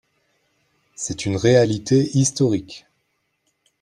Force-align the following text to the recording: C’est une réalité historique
C’est 0.95 1.27
une 1.27 1.37
réalité 1.37 2.09
historique 2.17 2.87